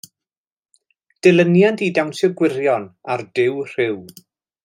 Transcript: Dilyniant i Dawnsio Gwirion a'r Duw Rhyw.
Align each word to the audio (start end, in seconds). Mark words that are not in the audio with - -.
Dilyniant 1.27 1.77
i 1.89 1.91
Dawnsio 1.99 2.31
Gwirion 2.41 2.89
a'r 3.17 3.27
Duw 3.41 3.63
Rhyw. 3.75 4.01